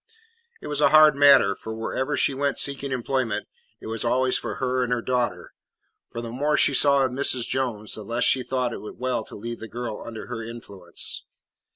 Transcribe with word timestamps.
It 0.61 0.65
was 0.67 0.81
a 0.81 0.89
hard 0.89 1.15
matter, 1.15 1.55
for 1.55 1.75
wherever 1.75 2.17
she 2.17 2.33
went 2.33 2.57
seeking 2.57 2.91
employment, 2.91 3.47
it 3.79 3.85
was 3.85 4.03
always 4.03 4.35
for 4.35 4.55
her 4.55 4.83
and 4.83 4.91
her 4.91 4.99
daughter, 5.03 5.53
for 6.11 6.21
the 6.21 6.31
more 6.31 6.57
she 6.57 6.73
saw 6.73 7.05
of 7.05 7.11
Mrs. 7.11 7.47
Jones, 7.47 7.93
the 7.93 8.01
less 8.01 8.23
she 8.23 8.41
thought 8.41 8.73
it 8.73 8.79
well 8.79 9.23
to 9.23 9.35
leave 9.35 9.59
the 9.59 9.67
girl 9.67 10.01
under 10.03 10.25
her 10.25 10.41
influence. 10.41 11.25